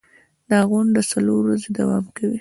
[0.49, 2.29] دا غونډه څلور ورځې دوام کوي.